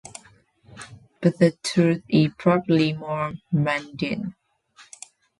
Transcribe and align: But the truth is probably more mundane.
But 1.21 1.37
the 1.37 1.51
truth 1.61 2.01
is 2.09 2.31
probably 2.35 2.93
more 2.93 3.33
mundane. 3.51 4.33